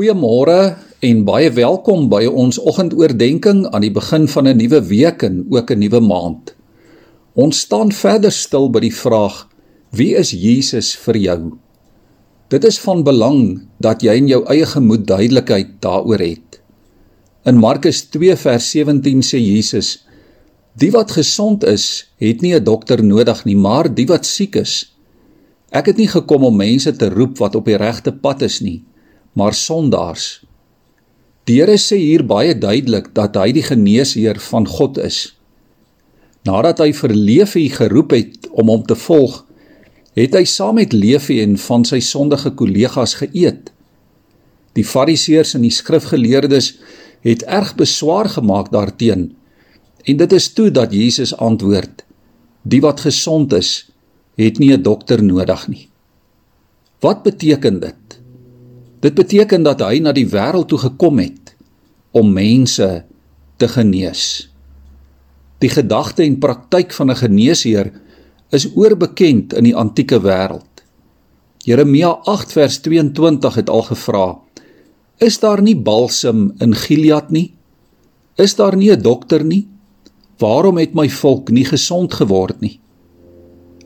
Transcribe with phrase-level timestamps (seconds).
[0.00, 5.44] Goeiemôre en baie welkom by ons oggendoordenkings aan die begin van 'n nuwe week en
[5.52, 6.54] ook 'n nuwe maand.
[7.34, 9.48] Ons staan verder stil by die vraag:
[9.92, 11.58] Wie is Jesus vir jou?
[12.48, 16.62] Dit is van belang dat jy in jou eie gemoed duidelikheid daaroor het.
[17.44, 20.06] In Markus 2 vers 17 sê Jesus:
[20.78, 24.96] Die wat gesond is, het nie 'n dokter nodig nie, maar die wat siek is.
[25.70, 28.82] Ek het nie gekom om mense te roep wat op die regte pad is nie,
[29.32, 30.42] maar sondaars.
[31.48, 35.32] Die Here sê hier baie duidelik dat hy die geneesheer van God is.
[36.46, 39.42] Nadat hy vir Levi geroep het om hom te volg,
[40.16, 43.70] het hy saam met Levi en van sy sondige kollegas geëet.
[44.78, 46.72] Die Fariseërs en die skrifgeleerdes
[47.26, 49.36] het erg beswaar gemaak daarteenoor.
[50.08, 52.04] En dit is toe dat Jesus antwoord:
[52.62, 53.90] Die wat gesond is,
[54.40, 55.88] het nie 'n dokter nodig nie.
[57.00, 57.99] Wat beteken dit?
[59.00, 61.54] Dit beteken dat hy na die wêreld toe gekom het
[62.12, 63.04] om mense
[63.56, 64.50] te genees.
[65.60, 67.92] Die gedagte en praktyk van 'n geneesheer
[68.50, 70.84] is oorbekend in die antieke wêreld.
[71.64, 74.38] Jeremia 8 vers 22 het al gevra:
[75.18, 77.54] Is daar nie balsem in Gilead nie?
[78.36, 79.68] Is daar nie 'n dokter nie?
[80.38, 82.80] Waarom het my volk nie gesond geword nie?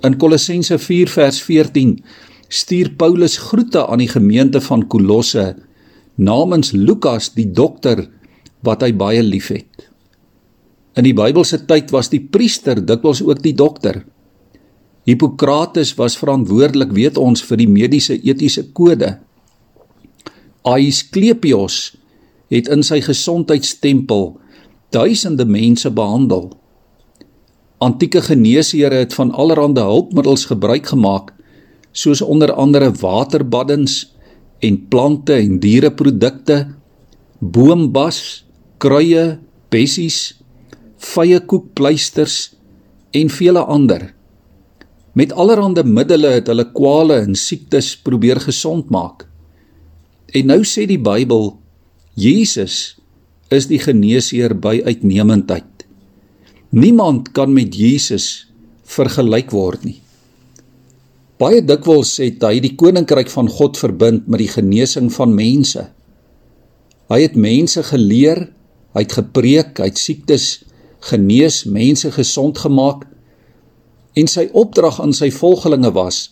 [0.03, 2.05] In Kolossense 4 vers 14
[2.55, 5.55] stuur Paulus groete aan die gemeente van Kolosse
[6.15, 8.05] namens Lukas die dokter
[8.65, 9.89] wat hy baie liefhet.
[10.95, 14.05] In die Bybelse tyd was die priester dikwels ook die dokter.
[15.05, 19.17] Hippokrates was verantwoordelik, weet ons, vir die mediese etiese kode.
[20.65, 21.97] Aesclepios
[22.55, 24.37] het in sy gesondheidstempel
[24.95, 26.53] duisende mense behandel.
[27.83, 31.34] Antieke geneesheere het van allerlei hulpmiddels gebruik gemaak
[31.95, 34.15] soos onder andere waterbaddens
[34.65, 36.75] en plante en diereprodukte,
[37.39, 38.45] boombas,
[38.83, 39.39] kruie,
[39.71, 40.35] bessies,
[40.99, 42.55] vyekoekpleisters
[43.15, 44.11] en vele ander.
[45.15, 49.29] Met allerlei middele het hulle kwale en siektes probeer gesond maak.
[50.35, 51.53] En nou sê die Bybel,
[52.19, 52.97] Jesus
[53.55, 55.87] is die geneesheer by uitnemendheid.
[56.75, 58.49] Niemand kan met Jesus
[58.83, 60.04] vergelyk word nie.
[61.35, 65.89] Baie dikwels het hy die koninkryk van God verbind met die genesing van mense.
[67.11, 68.47] Hy het mense geleer,
[68.95, 70.63] hy het gepreek, hy het siektes
[71.05, 73.03] genees, mense gesond gemaak
[74.15, 76.31] en sy opdrag aan sy volgelinge was: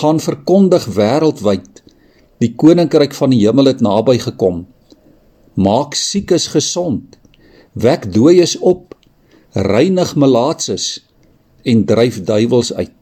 [0.00, 1.80] gaan verkondig wêreldwyd
[2.44, 4.66] die koninkryk van die hemel het naby gekom.
[5.56, 7.16] Maak siekes gesond,
[7.72, 8.94] wek dooies op,
[9.56, 11.00] reinig malaatses
[11.64, 12.99] en dryf duiwels uit.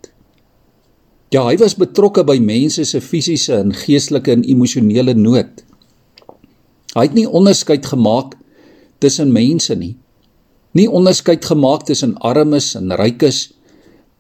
[1.28, 5.60] Ja, hy was betrokke by mense se fisiese en geestelike en emosionele nood.
[6.94, 8.32] Hy het nie onderskeid gemaak
[9.04, 9.92] tussen mense nie.
[10.72, 13.42] Nie onderskeid gemaak tussen armes en rykes,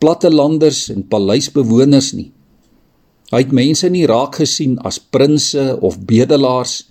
[0.04, 2.28] plattelanders en paleisbewoners nie.
[3.32, 6.82] Hy het mense nie raak gesien as prinses of bedelaars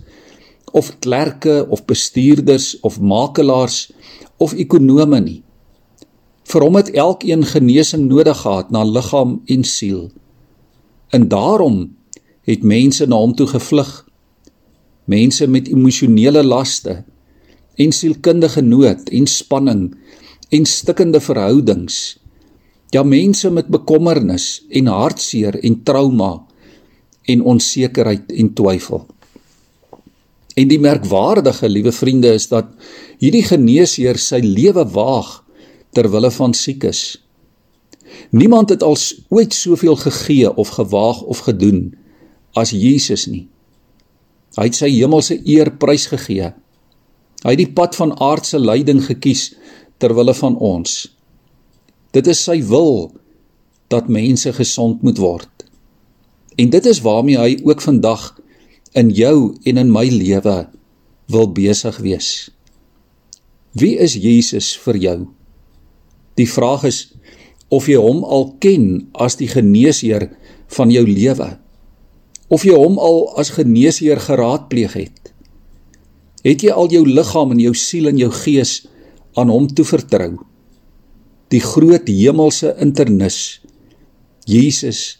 [0.74, 3.86] of klerke of bestuurders of makelaars
[4.42, 5.40] of ekonome nie.
[6.48, 10.06] Vir hom het elkeen genesing nodig gehad na liggaam en siel.
[11.12, 11.82] En daarom
[12.48, 13.90] het mense na hom toe gevlug.
[15.04, 17.02] Mense met emosionele laste
[17.76, 19.82] en sielkundige nood en spanning
[20.48, 22.16] en stikkende verhoudings.
[22.96, 26.30] Ja mense met bekommernis en hartseer en trauma
[27.28, 29.04] en onsekerheid en twyfel.
[30.56, 32.72] En die merkwaardige, liewe vriende, is dat
[33.20, 35.44] hierdie geneesheer sy lewe waag
[35.98, 37.18] ter wille van siekes.
[38.30, 41.96] Niemand het als ooit soveel gegee of gewaag of gedoen
[42.54, 43.48] as Jesus nie.
[44.54, 46.52] Hy het sy hemelse eer prys gegee.
[47.42, 49.50] Hy het die pad van aardse lyding gekies
[49.98, 51.08] ter wille van ons.
[52.14, 53.10] Dit is sy wil
[53.90, 55.50] dat mense gesond moet word.
[56.58, 58.30] En dit is waarmee hy ook vandag
[58.98, 60.60] in jou en in my lewe
[61.26, 62.30] wil besig wees.
[63.74, 65.18] Wie is Jesus vir jou?
[66.38, 66.98] Die vraag is
[67.74, 70.30] of jy hom al ken as die geneesheer
[70.76, 71.50] van jou lewe.
[72.48, 75.32] Of jy hom al as geneesheer geraadpleeg het.
[76.46, 78.80] Het jy al jou liggaam en jou siel en jou gees
[79.36, 80.38] aan hom toevertrou?
[81.52, 83.58] Die groot hemelse internis
[84.48, 85.18] Jesus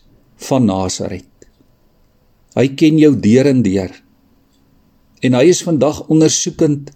[0.48, 1.26] van Nasaret.
[2.56, 3.92] Hy ken jou deur en deur.
[5.20, 6.94] En hy is vandag ondersoekend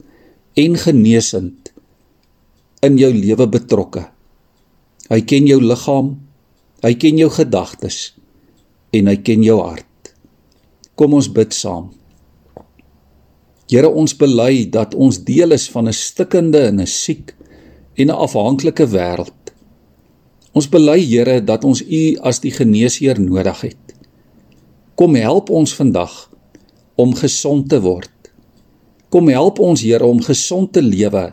[0.57, 1.73] en genesend
[2.83, 4.07] in jou lewe betrokke.
[5.11, 6.15] Hy ken jou liggaam,
[6.83, 8.13] hy ken jou gedagtes
[8.95, 10.13] en hy ken jou hart.
[10.95, 11.91] Kom ons bid saam.
[13.73, 17.35] Here, ons bely dat ons deel is van 'n stikkende en 'n siek
[17.97, 19.43] en 'n afhanklike wêreld.
[20.53, 23.95] Ons bely, Here, dat ons U as die geneesheer nodig het.
[24.95, 26.31] Kom help ons vandag
[26.95, 28.11] om gesond te word.
[29.09, 31.33] Kom help ons, Here, om gesond te lewe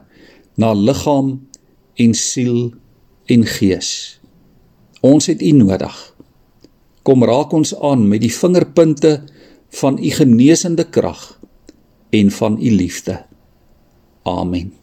[0.56, 1.48] na liggaam
[1.95, 2.71] en siel
[3.29, 4.19] en gees.
[5.05, 5.97] Ons het U nodig.
[7.07, 9.13] Kom raak ons aan met die vingerpunte
[9.79, 11.39] van U genesende krag
[12.09, 13.21] en van U liefde.
[14.27, 14.73] Amen.